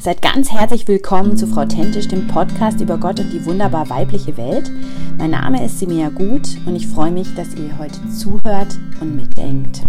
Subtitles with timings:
[0.00, 4.36] Seid ganz herzlich willkommen zu Frau Tentisch, dem Podcast über Gott und die wunderbar weibliche
[4.36, 4.70] Welt.
[5.16, 9.80] Mein Name ist Simea Gut und ich freue mich, dass ihr heute zuhört und mitdenkt.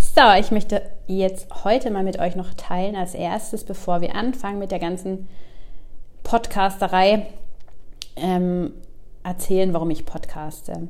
[0.00, 4.58] So, ich möchte jetzt heute mal mit euch noch teilen als erstes, bevor wir anfangen
[4.58, 5.28] mit der ganzen
[6.24, 7.26] Podcasterei,
[8.16, 8.72] ähm,
[9.22, 10.88] erzählen, warum ich podcaste.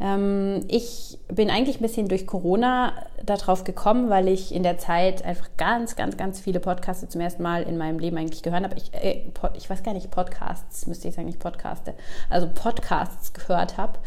[0.00, 2.92] Ähm, ich bin eigentlich ein bisschen durch Corona
[3.22, 7.42] darauf gekommen, weil ich in der Zeit einfach ganz, ganz, ganz viele Podcasts zum ersten
[7.42, 8.76] Mal in meinem Leben eigentlich gehört habe.
[8.76, 9.22] Ich, äh,
[9.56, 11.94] ich weiß gar nicht, Podcasts, müsste ich sagen, nicht Podcaste,
[12.30, 13.98] also Podcasts gehört habe.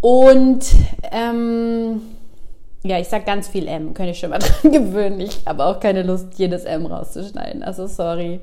[0.00, 0.66] Und
[1.12, 2.00] ähm,
[2.86, 5.20] ja, ich sage ganz viel M, könnte ich schon mal dran gewöhnen.
[5.20, 7.62] Ich habe auch keine Lust, jedes M rauszuschneiden.
[7.62, 8.40] Also sorry.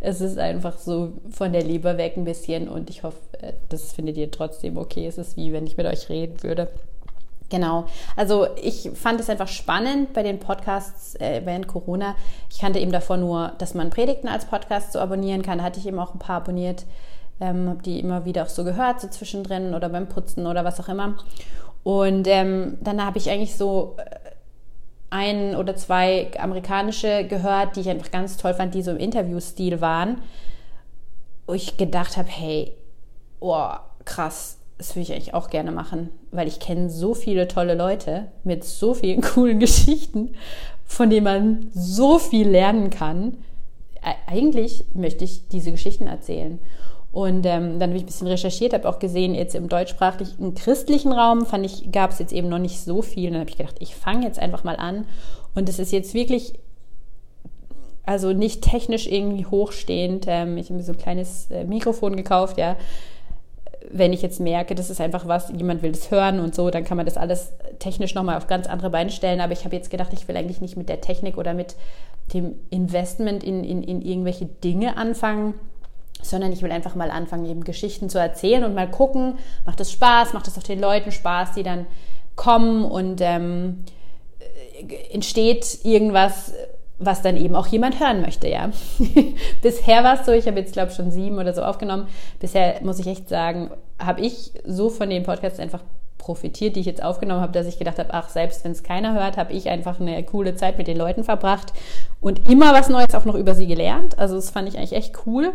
[0.00, 3.92] Es ist einfach so von der Leber weg ein bisschen und ich hoffe, äh, das
[3.92, 5.06] findet ihr trotzdem okay.
[5.06, 6.68] Es ist wie wenn ich mit euch reden würde.
[7.52, 7.84] Genau.
[8.16, 12.14] Also ich fand es einfach spannend bei den Podcasts äh, während Corona.
[12.50, 15.58] Ich kannte eben davor nur, dass man Predigten als Podcast so abonnieren kann.
[15.58, 16.86] Da hatte ich eben auch ein paar abonniert,
[17.42, 20.80] ähm, habe die immer wieder auch so gehört, so zwischendrin oder beim Putzen oder was
[20.80, 21.16] auch immer.
[21.84, 24.30] Und ähm, dann habe ich eigentlich so äh,
[25.10, 29.80] ein oder zwei amerikanische gehört, die ich einfach ganz toll fand, die so im Interviewstil
[29.80, 30.22] waren.
[31.46, 32.72] Wo ich gedacht habe, hey,
[33.40, 33.68] oh,
[34.04, 38.28] krass, das würde ich eigentlich auch gerne machen, weil ich kenne so viele tolle Leute
[38.44, 40.34] mit so vielen coolen Geschichten,
[40.84, 43.38] von denen man so viel lernen kann.
[44.26, 46.58] Eigentlich möchte ich diese Geschichten erzählen.
[47.12, 51.12] Und ähm, dann habe ich ein bisschen recherchiert, habe auch gesehen, jetzt im deutschsprachigen christlichen
[51.12, 53.26] Raum fand ich, gab es jetzt eben noch nicht so viel.
[53.26, 55.04] Und dann habe ich gedacht, ich fange jetzt einfach mal an.
[55.54, 56.54] Und es ist jetzt wirklich,
[58.04, 60.24] also nicht technisch irgendwie hochstehend.
[60.26, 62.76] Ähm, ich habe mir so ein kleines äh, Mikrofon gekauft, ja.
[63.90, 66.84] Wenn ich jetzt merke, das ist einfach was, jemand will das hören und so, dann
[66.84, 69.42] kann man das alles technisch nochmal auf ganz andere Beine stellen.
[69.42, 71.76] Aber ich habe jetzt gedacht, ich will eigentlich nicht mit der Technik oder mit
[72.32, 75.54] dem Investment in, in, in irgendwelche Dinge anfangen,
[76.22, 79.92] sondern ich will einfach mal anfangen, eben Geschichten zu erzählen und mal gucken, macht es
[79.92, 81.86] Spaß, macht es auch den Leuten Spaß, die dann
[82.36, 83.84] kommen und ähm,
[84.38, 86.52] äh, entsteht irgendwas,
[86.98, 88.70] was dann eben auch jemand hören möchte, ja.
[89.62, 92.08] Bisher war es so, ich habe jetzt, glaube ich, schon sieben oder so aufgenommen.
[92.38, 95.82] Bisher muss ich echt sagen, habe ich so von den Podcasts einfach
[96.18, 99.12] profitiert, die ich jetzt aufgenommen habe, dass ich gedacht habe, ach, selbst wenn es keiner
[99.14, 101.72] hört, habe ich einfach eine coole Zeit mit den Leuten verbracht
[102.20, 104.18] und immer was Neues auch noch über sie gelernt.
[104.18, 105.52] Also das fand ich eigentlich echt cool.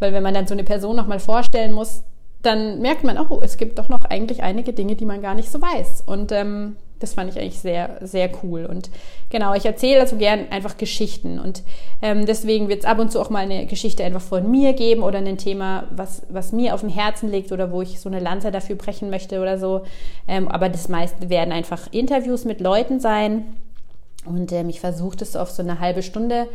[0.00, 2.02] Weil wenn man dann so eine Person nochmal vorstellen muss,
[2.42, 5.50] dann merkt man oh, es gibt doch noch eigentlich einige Dinge, die man gar nicht
[5.50, 6.02] so weiß.
[6.06, 8.66] Und ähm, das fand ich eigentlich sehr, sehr cool.
[8.66, 8.90] Und
[9.30, 11.38] genau, ich erzähle also gern einfach Geschichten.
[11.38, 11.62] Und
[12.02, 15.02] ähm, deswegen wird es ab und zu auch mal eine Geschichte einfach von mir geben
[15.02, 18.20] oder ein Thema, was, was mir auf dem Herzen liegt oder wo ich so eine
[18.20, 19.82] Lanze dafür brechen möchte oder so.
[20.28, 23.56] Ähm, aber das meiste werden einfach Interviews mit Leuten sein.
[24.26, 26.46] Und ähm, ich versuche das auf so eine halbe Stunde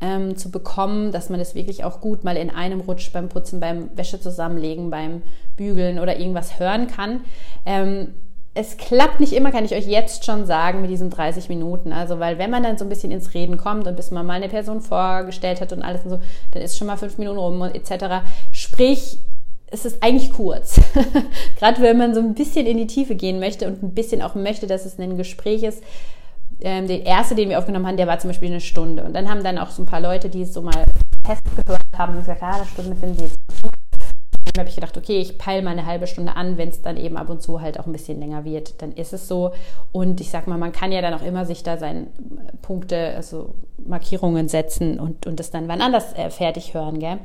[0.00, 3.60] ähm, zu bekommen, dass man das wirklich auch gut mal in einem Rutsch beim Putzen,
[3.60, 5.22] beim Wäsche zusammenlegen, beim
[5.56, 7.20] Bügeln oder irgendwas hören kann.
[7.66, 8.14] Ähm,
[8.52, 11.92] es klappt nicht immer, kann ich euch jetzt schon sagen, mit diesen 30 Minuten.
[11.92, 14.34] Also, weil wenn man dann so ein bisschen ins Reden kommt und bis man mal
[14.34, 17.60] eine Person vorgestellt hat und alles und so, dann ist schon mal fünf Minuten rum
[17.60, 18.26] und etc.
[18.50, 19.18] Sprich,
[19.70, 20.80] es ist eigentlich kurz.
[21.58, 24.34] Gerade wenn man so ein bisschen in die Tiefe gehen möchte und ein bisschen auch
[24.34, 25.84] möchte, dass es ein Gespräch ist,
[26.62, 29.04] ähm, der erste, den wir aufgenommen haben, der war zum Beispiel eine Stunde.
[29.04, 30.84] Und dann haben dann auch so ein paar Leute, die es so mal
[31.24, 33.38] Test gehört haben, gesagt, ah, eine Stunde finden sie jetzt.
[34.52, 36.96] Dann habe ich gedacht, okay, ich peile mal eine halbe Stunde an, wenn es dann
[36.96, 39.52] eben ab und zu halt auch ein bisschen länger wird, dann ist es so.
[39.92, 42.08] Und ich sag mal, man kann ja dann auch immer sich da seine
[42.62, 47.18] Punkte, also Markierungen setzen und, und das dann wann anders äh, fertig hören, gell?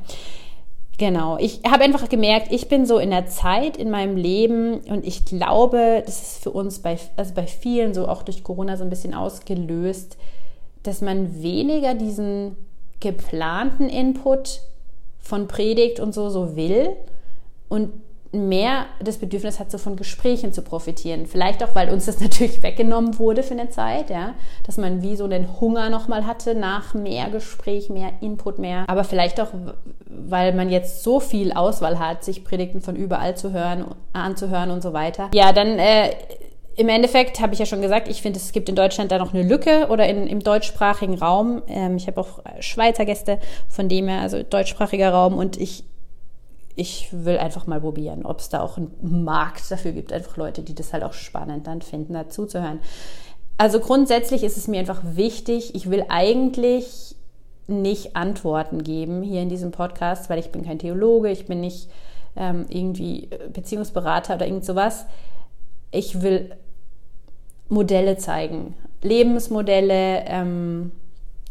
[0.98, 5.06] Genau, ich habe einfach gemerkt, ich bin so in der Zeit in meinem Leben und
[5.06, 8.84] ich glaube, das ist für uns bei, also bei vielen so auch durch Corona so
[8.84, 10.16] ein bisschen ausgelöst,
[10.82, 12.56] dass man weniger diesen
[13.00, 14.62] geplanten Input
[15.18, 16.96] von Predigt und so so will
[17.68, 17.90] und
[18.36, 21.26] mehr das Bedürfnis hat, so von Gesprächen zu profitieren.
[21.26, 24.34] Vielleicht auch, weil uns das natürlich weggenommen wurde für eine Zeit, ja,
[24.64, 28.84] dass man wie so einen Hunger nochmal hatte nach mehr Gespräch, mehr Input, mehr.
[28.88, 29.48] Aber vielleicht auch,
[30.08, 34.82] weil man jetzt so viel Auswahl hat, sich Predigten von überall zu hören, anzuhören und
[34.82, 35.30] so weiter.
[35.32, 36.10] Ja, dann äh,
[36.76, 39.32] im Endeffekt habe ich ja schon gesagt, ich finde, es gibt in Deutschland da noch
[39.32, 41.62] eine Lücke oder in, im deutschsprachigen Raum.
[41.68, 45.84] Ähm, ich habe auch Schweizer Gäste, von dem her, also deutschsprachiger Raum und ich
[46.76, 50.12] ich will einfach mal probieren, ob es da auch einen Markt dafür gibt.
[50.12, 52.80] Einfach Leute, die das halt auch spannend dann finden, dazu zu hören.
[53.56, 57.16] Also grundsätzlich ist es mir einfach wichtig, ich will eigentlich
[57.66, 61.88] nicht Antworten geben hier in diesem Podcast, weil ich bin kein Theologe, ich bin nicht
[62.36, 65.06] ähm, irgendwie Beziehungsberater oder irgend sowas.
[65.90, 66.54] Ich will
[67.68, 68.74] Modelle zeigen.
[69.02, 70.92] Lebensmodelle, ähm,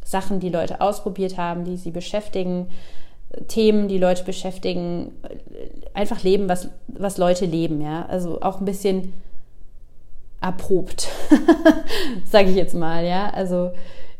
[0.03, 2.67] Sachen, die Leute ausprobiert haben, die sie beschäftigen,
[3.47, 5.11] Themen, die Leute beschäftigen,
[5.93, 8.05] einfach leben, was, was Leute leben, ja.
[8.07, 9.13] Also auch ein bisschen
[10.41, 11.07] erprobt,
[12.29, 13.29] sage ich jetzt mal, ja.
[13.29, 13.71] Also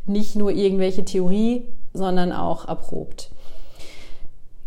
[0.06, 3.30] nicht nur irgendwelche Theorie, sondern auch erprobt.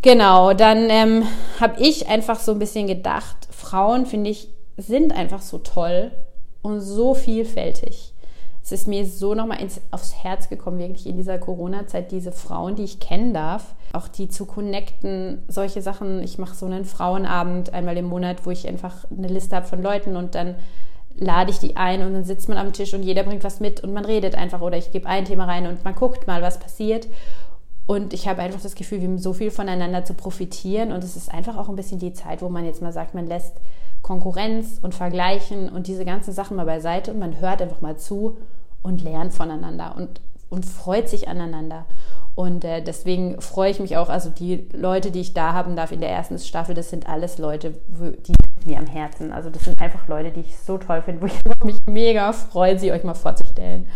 [0.02, 1.24] Genau, dann ähm,
[1.60, 4.48] habe ich einfach so ein bisschen gedacht, Frauen, finde ich,
[4.78, 6.12] sind einfach so toll
[6.62, 8.09] und so vielfältig.
[8.72, 9.58] Es ist mir so nochmal
[9.90, 14.30] aufs Herz gekommen, wirklich in dieser Corona-Zeit, diese Frauen, die ich kennen darf, auch die
[14.30, 16.22] zu connecten, solche Sachen.
[16.22, 19.82] Ich mache so einen Frauenabend einmal im Monat, wo ich einfach eine Liste habe von
[19.82, 20.54] Leuten und dann
[21.16, 23.84] lade ich die ein und dann sitzt man am Tisch und jeder bringt was mit
[23.84, 26.60] und man redet einfach oder ich gebe ein Thema rein und man guckt mal, was
[26.60, 27.08] passiert.
[27.88, 31.16] Und ich habe einfach das Gefühl, wir haben so viel voneinander zu profitieren und es
[31.16, 33.54] ist einfach auch ein bisschen die Zeit, wo man jetzt mal sagt, man lässt
[34.04, 38.38] Konkurrenz und Vergleichen und diese ganzen Sachen mal beiseite und man hört einfach mal zu
[38.82, 41.86] und lernt voneinander und, und freut sich aneinander.
[42.36, 45.92] Und äh, deswegen freue ich mich auch, also die Leute, die ich da haben darf
[45.92, 48.34] in der ersten Staffel, das sind alles Leute, die
[48.66, 49.34] mir am Herzen.
[49.34, 51.34] Also das sind einfach Leute, die ich so toll finde, wo ich
[51.64, 53.88] mich mega freue, sie euch mal vorzustellen.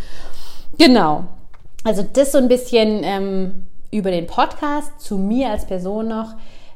[0.78, 1.26] Genau.
[1.86, 6.34] Also das so ein bisschen ähm, über den Podcast, zu mir als Person noch.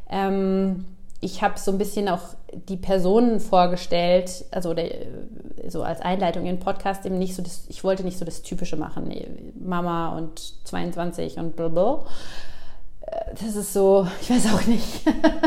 [0.10, 0.86] Ähm,
[1.20, 2.22] ich habe so ein bisschen auch
[2.68, 4.84] die Personen vorgestellt, also oder,
[5.68, 8.42] so als Einleitung in den Podcast eben nicht so das, ich wollte nicht so das
[8.42, 9.28] Typische machen, nee,
[9.60, 12.06] Mama und 22 und blablabla.
[13.40, 15.04] Das ist so, ich weiß auch nicht.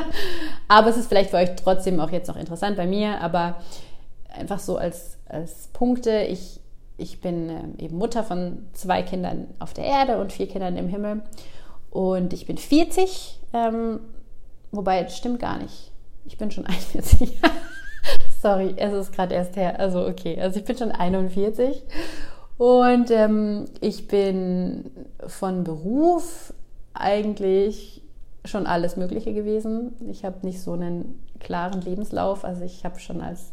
[0.69, 3.57] aber es ist vielleicht für euch trotzdem auch jetzt noch interessant bei mir, aber
[4.29, 6.61] einfach so als, als Punkte, ich,
[6.97, 10.89] ich bin äh, eben Mutter von zwei Kindern auf der Erde und vier Kindern im
[10.89, 11.23] Himmel
[11.91, 14.01] und ich bin 40, ähm,
[14.71, 15.90] wobei das stimmt gar nicht.
[16.31, 17.39] Ich bin schon 41.
[18.41, 19.79] Sorry, es ist gerade erst her.
[19.79, 21.83] Also okay, also ich bin schon 41
[22.57, 24.91] und ähm, ich bin
[25.27, 26.55] von Beruf
[26.95, 28.03] eigentlich
[28.45, 29.93] schon alles Mögliche gewesen.
[30.09, 32.45] Ich habe nicht so einen klaren Lebenslauf.
[32.45, 33.53] Also ich habe schon als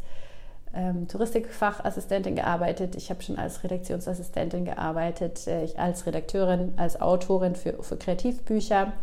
[0.73, 7.81] ähm, Touristikfachassistentin gearbeitet, ich habe schon als Redaktionsassistentin gearbeitet, äh, als Redakteurin, als Autorin für,
[7.81, 8.93] für Kreativbücher,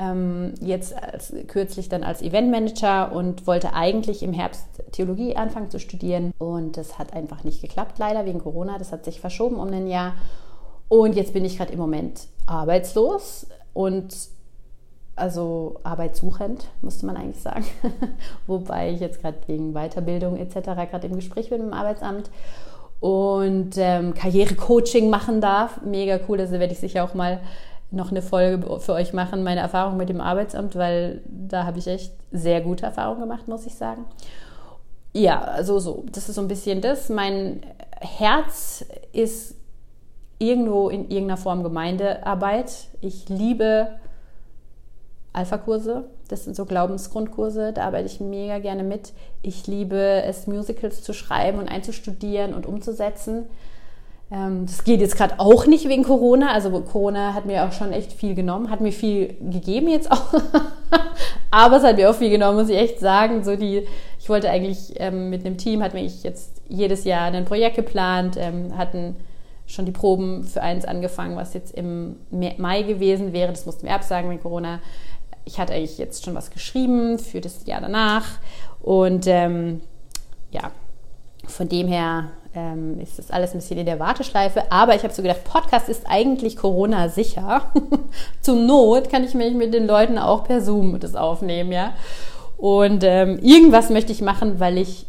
[0.00, 5.78] ähm, jetzt als, kürzlich dann als Eventmanager und wollte eigentlich im Herbst Theologie anfangen zu
[5.78, 9.68] studieren und das hat einfach nicht geklappt, leider wegen Corona, das hat sich verschoben um
[9.68, 10.14] ein Jahr
[10.88, 14.14] und jetzt bin ich gerade im Moment arbeitslos und
[15.16, 17.66] also arbeitssuchend, musste man eigentlich sagen.
[18.46, 20.54] Wobei ich jetzt gerade wegen Weiterbildung etc.
[20.90, 22.30] gerade im Gespräch bin mit dem Arbeitsamt
[23.00, 25.82] und ähm, Karrierecoaching machen darf.
[25.82, 27.40] Mega cool, also werde ich sicher auch mal
[27.90, 31.86] noch eine Folge für euch machen, meine Erfahrung mit dem Arbeitsamt, weil da habe ich
[31.86, 34.04] echt sehr gute Erfahrungen gemacht, muss ich sagen.
[35.12, 37.08] Ja, also so, das ist so ein bisschen das.
[37.08, 37.62] Mein
[38.00, 39.56] Herz ist
[40.38, 42.88] irgendwo in irgendeiner Form Gemeindearbeit.
[43.00, 43.88] Ich liebe
[45.32, 46.04] Alpha-Kurse.
[46.28, 49.12] Das sind so Glaubensgrundkurse, da arbeite ich mega gerne mit.
[49.42, 53.48] Ich liebe es, Musicals zu schreiben und einzustudieren und umzusetzen.
[54.32, 56.52] Ähm, das geht jetzt gerade auch nicht wegen Corona.
[56.52, 60.32] Also Corona hat mir auch schon echt viel genommen, hat mir viel gegeben jetzt auch.
[61.50, 63.42] Aber es hat mir auch viel genommen, muss ich echt sagen.
[63.44, 63.86] So die,
[64.18, 68.36] ich wollte eigentlich ähm, mit einem Team, hatten wir jetzt jedes Jahr ein Projekt geplant,
[68.38, 69.16] ähm, hatten
[69.66, 73.52] schon die Proben für eins angefangen, was jetzt im Mai gewesen wäre.
[73.52, 74.80] Das mussten wir absagen wegen Corona
[75.44, 78.26] ich hatte eigentlich jetzt schon was geschrieben für das Jahr danach.
[78.80, 79.80] Und ähm,
[80.50, 80.70] ja,
[81.46, 84.70] von dem her ähm, ist das alles ein bisschen in der Warteschleife.
[84.70, 87.72] Aber ich habe so gedacht, Podcast ist eigentlich Corona-sicher.
[88.40, 91.94] Zur Not kann ich mich mit den Leuten auch per Zoom das aufnehmen, ja.
[92.56, 95.06] Und ähm, irgendwas möchte ich machen, weil ich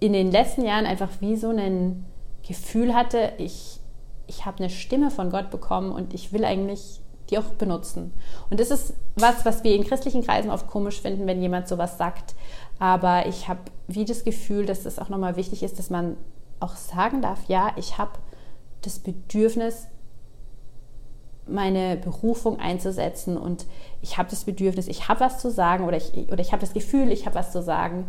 [0.00, 2.04] in den letzten Jahren einfach wie so ein
[2.46, 3.80] Gefühl hatte, ich,
[4.26, 8.12] ich habe eine Stimme von Gott bekommen und ich will eigentlich die auch benutzen.
[8.50, 11.96] Und das ist was, was wir in christlichen Kreisen oft komisch finden, wenn jemand sowas
[11.96, 12.34] sagt.
[12.78, 16.16] Aber ich habe wie das Gefühl, dass es auch nochmal wichtig ist, dass man
[16.64, 18.12] auch sagen darf, ja, ich habe
[18.82, 19.86] das Bedürfnis,
[21.46, 23.66] meine Berufung einzusetzen und
[24.00, 26.72] ich habe das Bedürfnis, ich habe was zu sagen oder ich, oder ich habe das
[26.72, 28.06] Gefühl, ich habe was zu sagen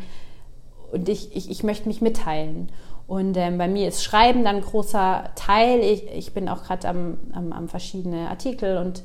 [0.91, 2.71] und ich, ich, ich möchte mich mitteilen.
[3.07, 5.79] Und ähm, bei mir ist Schreiben dann ein großer Teil.
[5.79, 9.03] Ich, ich bin auch gerade am, am, am, verschiedene Artikel und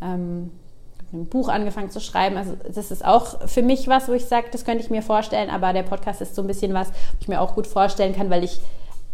[0.00, 0.50] ähm,
[1.12, 2.36] ein Buch angefangen zu schreiben.
[2.36, 5.50] Also das ist auch für mich was, wo ich sage, das könnte ich mir vorstellen.
[5.50, 8.30] Aber der Podcast ist so ein bisschen was, wo ich mir auch gut vorstellen kann,
[8.30, 8.60] weil ich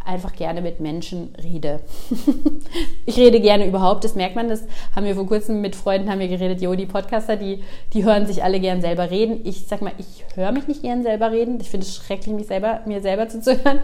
[0.04, 1.80] einfach gerne mit Menschen rede.
[3.06, 4.48] ich rede gerne überhaupt, das merkt man.
[4.48, 8.04] Das haben wir vor kurzem mit Freunden haben wir geredet, jo, die Podcaster, die, die
[8.04, 9.40] hören sich alle gern selber reden.
[9.44, 11.58] Ich sag mal, ich höre mich nicht gern selber reden.
[11.60, 13.80] Ich finde es schrecklich, mich selber, mir selber zuzuhören.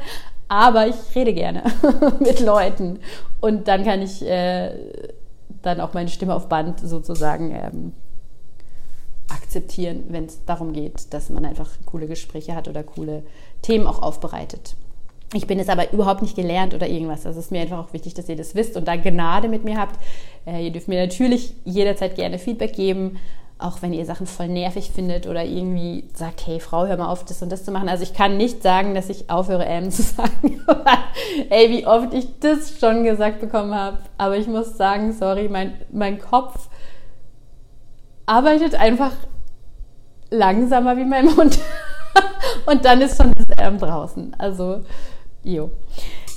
[0.48, 1.62] Aber ich rede gerne
[2.20, 3.00] mit Leuten
[3.40, 4.70] und dann kann ich äh,
[5.60, 7.92] dann auch meine Stimme auf Band sozusagen ähm,
[9.28, 13.24] akzeptieren, wenn es darum geht, dass man einfach coole Gespräche hat oder coole
[13.60, 14.74] Themen auch aufbereitet.
[15.34, 17.22] Ich bin es aber überhaupt nicht gelernt oder irgendwas.
[17.22, 19.78] Das ist mir einfach auch wichtig, dass ihr das wisst und da Gnade mit mir
[19.78, 19.98] habt.
[20.46, 23.18] Äh, ihr dürft mir natürlich jederzeit gerne Feedback geben,
[23.58, 27.24] auch wenn ihr Sachen voll nervig findet oder irgendwie sagt, hey Frau, hör mal auf,
[27.24, 27.90] das und das zu machen.
[27.90, 30.62] Also ich kann nicht sagen, dass ich aufhöre, ähm zu sagen.
[31.50, 33.98] Ey, wie oft ich das schon gesagt bekommen habe.
[34.16, 36.70] Aber ich muss sagen, sorry, mein, mein Kopf
[38.24, 39.12] arbeitet einfach
[40.30, 41.58] langsamer wie mein Mund.
[42.66, 44.36] und dann ist schon das ähm draußen.
[44.38, 44.84] Also,
[45.48, 45.70] jo.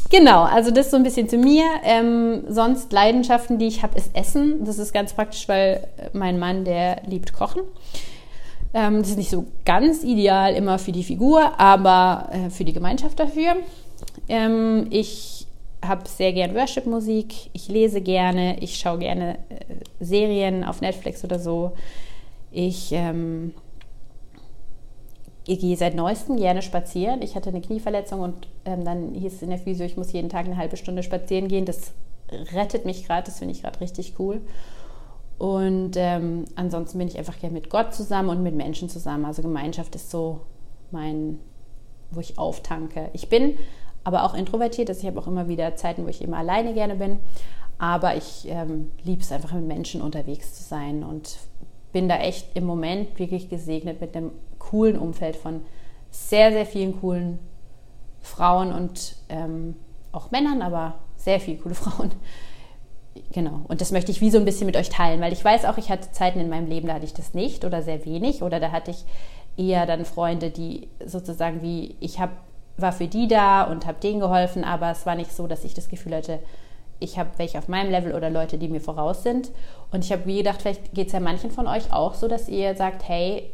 [0.10, 1.64] Genau, also das so ein bisschen zu mir.
[1.84, 4.66] Ähm, sonst Leidenschaften, die ich habe, ist Essen.
[4.66, 7.62] Das ist ganz praktisch, weil mein Mann, der liebt Kochen.
[8.74, 12.74] Ähm, das ist nicht so ganz ideal immer für die Figur, aber äh, für die
[12.74, 13.56] Gemeinschaft dafür.
[14.28, 15.48] Ähm, ich
[15.86, 17.50] habe sehr gern Worship-Musik.
[17.54, 18.60] Ich lese gerne.
[18.60, 21.72] Ich schaue gerne äh, Serien auf Netflix oder so.
[22.52, 23.54] Ich ähm,
[25.46, 27.22] ich gehe seit neuestem gerne spazieren.
[27.22, 30.30] Ich hatte eine Knieverletzung und ähm, dann hieß es in der Physio, ich muss jeden
[30.30, 31.66] Tag eine halbe Stunde spazieren gehen.
[31.66, 31.94] Das
[32.54, 34.42] rettet mich gerade, das finde ich gerade richtig cool.
[35.38, 39.26] Und ähm, ansonsten bin ich einfach gerne mit Gott zusammen und mit Menschen zusammen.
[39.26, 40.42] Also Gemeinschaft ist so
[40.92, 41.40] mein,
[42.12, 43.10] wo ich auftanke.
[43.14, 43.58] Ich bin
[44.04, 46.96] aber auch introvertiert, also ich habe auch immer wieder Zeiten, wo ich eben alleine gerne
[46.96, 47.20] bin.
[47.80, 51.38] Aber ich ähm, liebe es einfach mit Menschen unterwegs zu sein und
[51.92, 55.62] bin da echt im Moment wirklich gesegnet mit einem coolen Umfeld von
[56.10, 57.40] sehr, sehr vielen coolen
[58.22, 59.76] Frauen und ähm,
[60.12, 62.12] auch Männern, aber sehr viele coole Frauen.
[63.34, 63.62] Genau.
[63.68, 65.78] Und das möchte ich wie so ein bisschen mit euch teilen, weil ich weiß auch,
[65.78, 68.60] ich hatte Zeiten in meinem Leben, da hatte ich das nicht oder sehr wenig oder
[68.60, 69.06] da hatte ich
[69.58, 72.32] eher dann Freunde, die sozusagen wie ich hab,
[72.78, 75.74] war für die da und habe denen geholfen, aber es war nicht so, dass ich
[75.74, 76.40] das Gefühl hatte,
[77.02, 79.52] ich habe welche auf meinem Level oder Leute, die mir voraus sind.
[79.92, 82.48] Und ich habe wie gedacht, vielleicht geht es ja manchen von euch auch so, dass
[82.48, 83.50] ihr sagt, hey,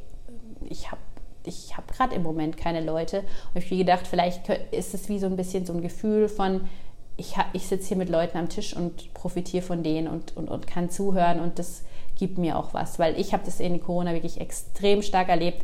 [0.70, 1.02] ich habe
[1.44, 3.20] ich habe gerade im Moment keine Leute.
[3.54, 6.68] Und ich habe gedacht, vielleicht ist es wie so ein bisschen so ein Gefühl von,
[7.16, 10.68] ich, ich sitze hier mit Leuten am Tisch und profitiere von denen und, und, und
[10.68, 11.84] kann zuhören und das
[12.18, 15.64] gibt mir auch was, weil ich habe das in Corona wirklich extrem stark erlebt,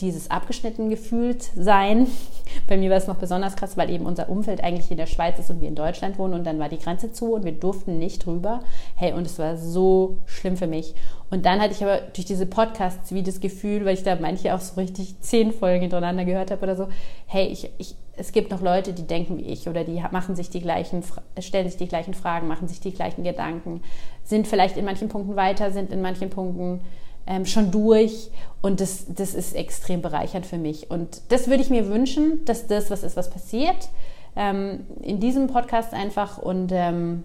[0.00, 2.08] dieses abgeschnitten gefühlt sein.
[2.68, 5.38] Bei mir war es noch besonders krass, weil eben unser Umfeld eigentlich in der Schweiz
[5.38, 7.98] ist und wir in Deutschland wohnen und dann war die Grenze zu und wir durften
[7.98, 8.60] nicht rüber.
[8.96, 10.94] Hey, und es war so schlimm für mich.
[11.30, 14.54] Und dann hatte ich aber durch diese Podcasts wie das Gefühl, weil ich da manche
[14.54, 16.88] auch so richtig zehn Folgen hintereinander gehört habe oder so,
[17.26, 20.50] hey, ich, ich, es gibt noch Leute, die denken wie ich oder die machen sich
[20.50, 21.02] die gleichen,
[21.40, 23.82] stellen sich die gleichen Fragen, machen sich die gleichen Gedanken,
[24.22, 26.80] sind vielleicht in manchen Punkten weiter, sind in manchen Punkten
[27.26, 28.30] ähm, schon durch
[28.62, 30.90] und das, das ist extrem bereichernd für mich.
[30.90, 33.88] Und das würde ich mir wünschen, dass das was ist, was passiert
[34.36, 37.24] ähm, in diesem Podcast einfach und ähm,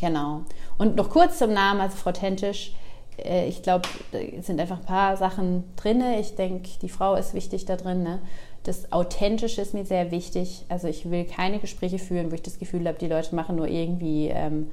[0.00, 0.42] genau.
[0.78, 2.72] Und noch kurz zum Namen, also Frau Tentisch.
[3.18, 6.02] Äh, ich glaube, da sind einfach ein paar Sachen drin.
[6.18, 8.02] Ich denke, die Frau ist wichtig da drin.
[8.02, 8.20] Ne?
[8.62, 10.64] Das Authentische ist mir sehr wichtig.
[10.68, 13.68] Also ich will keine Gespräche führen, wo ich das Gefühl habe, die Leute machen nur
[13.68, 14.70] irgendwie ähm,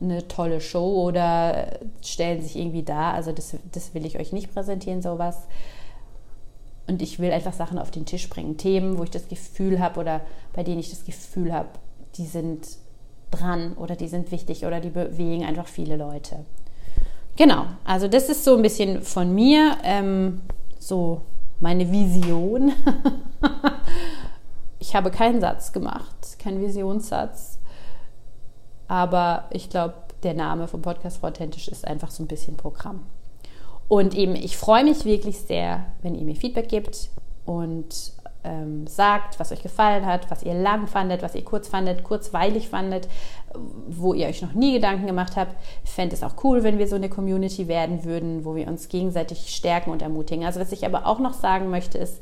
[0.00, 3.12] eine tolle Show oder stellen sich irgendwie da.
[3.12, 5.46] Also das, das will ich euch nicht präsentieren, sowas.
[6.86, 8.56] Und ich will einfach Sachen auf den Tisch bringen.
[8.56, 11.68] Themen, wo ich das Gefühl habe oder bei denen ich das Gefühl habe,
[12.16, 12.66] die sind
[13.30, 16.44] dran oder die sind wichtig oder die bewegen einfach viele Leute.
[17.36, 20.42] Genau, also das ist so ein bisschen von mir, ähm,
[20.78, 21.22] so
[21.60, 22.72] meine Vision.
[24.78, 27.49] ich habe keinen Satz gemacht, keinen Visionssatz.
[28.90, 29.94] Aber ich glaube,
[30.24, 33.06] der Name vom Podcast Authentisch ist einfach so ein bisschen Programm.
[33.86, 37.08] Und eben, ich freue mich wirklich sehr, wenn ihr mir Feedback gebt
[37.46, 37.86] und
[38.42, 42.68] ähm, sagt, was euch gefallen hat, was ihr lang fandet, was ihr kurz fandet, kurzweilig
[42.68, 43.06] fandet,
[43.86, 45.54] wo ihr euch noch nie Gedanken gemacht habt.
[45.84, 48.88] Ich fände es auch cool, wenn wir so eine Community werden würden, wo wir uns
[48.88, 50.44] gegenseitig stärken und ermutigen.
[50.44, 52.20] Also was ich aber auch noch sagen möchte, ist,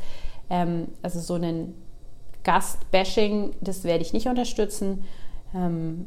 [0.51, 1.83] ähm, also so einen
[2.45, 5.07] Gast-Bashing, das werde ich nicht unterstützen,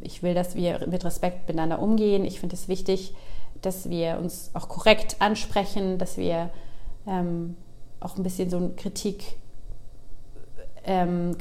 [0.01, 2.25] ich will, dass wir mit Respekt miteinander umgehen.
[2.25, 3.15] Ich finde es wichtig,
[3.62, 6.50] dass wir uns auch korrekt ansprechen, dass wir
[7.07, 7.55] ähm,
[8.00, 9.36] auch ein bisschen so einen Kritikgeist,
[10.86, 11.36] ähm,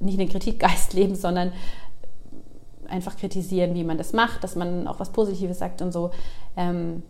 [0.00, 1.52] nicht einen Kritikgeist leben, sondern
[2.88, 6.10] einfach kritisieren, wie man das macht, dass man auch was Positives sagt und so.
[6.56, 7.02] Ähm,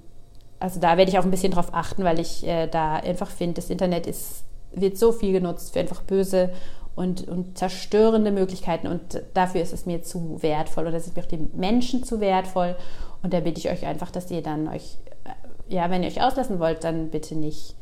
[0.58, 3.54] also da werde ich auch ein bisschen drauf achten, weil ich äh, da einfach finde,
[3.54, 6.50] das Internet ist, wird so viel genutzt für einfach böse
[6.96, 8.88] und, und zerstörende Möglichkeiten.
[8.88, 12.20] Und dafür ist es mir zu wertvoll oder ist es mir auch den Menschen zu
[12.20, 12.74] wertvoll.
[13.22, 16.22] Und da bitte ich euch einfach, dass ihr dann euch, äh, ja, wenn ihr euch
[16.22, 17.76] auslassen wollt, dann bitte nicht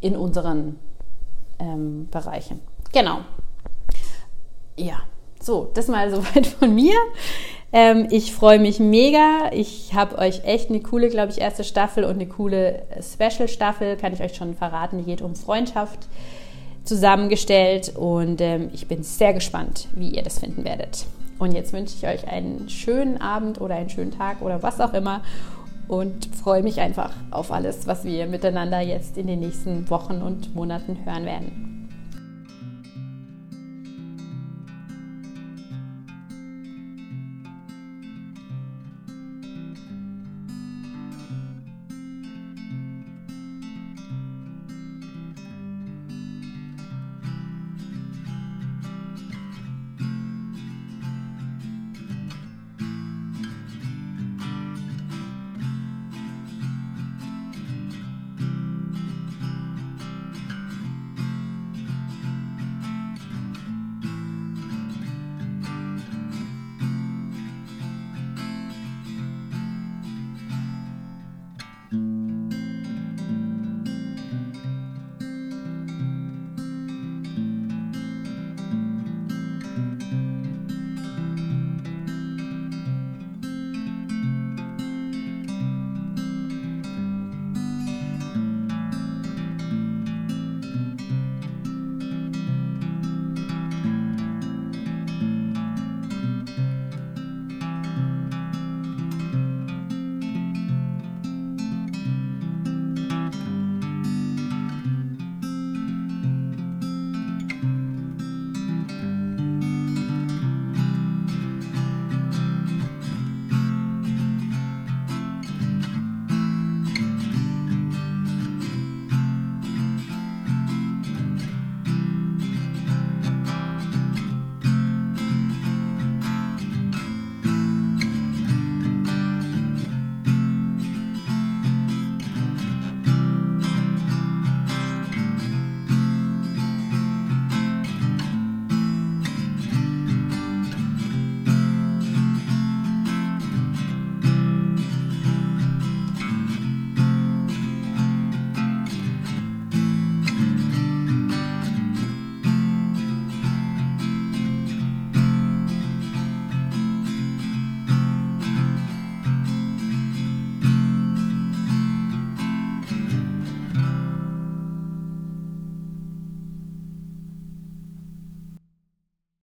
[0.00, 0.78] in unseren
[1.58, 2.60] ähm, Bereichen.
[2.92, 3.18] Genau.
[4.76, 5.00] ja,
[5.40, 6.94] so, das mal soweit von mir.
[7.72, 9.50] Ähm, ich freue mich mega.
[9.52, 14.12] Ich habe euch echt eine coole, glaube ich, erste Staffel und eine coole Special-Staffel, kann
[14.12, 14.98] ich euch schon verraten.
[14.98, 16.08] Die geht um Freundschaft
[16.88, 21.06] zusammengestellt und ähm, ich bin sehr gespannt, wie ihr das finden werdet.
[21.38, 24.94] Und jetzt wünsche ich euch einen schönen Abend oder einen schönen Tag oder was auch
[24.94, 25.20] immer
[25.86, 30.54] und freue mich einfach auf alles, was wir miteinander jetzt in den nächsten Wochen und
[30.54, 31.77] Monaten hören werden.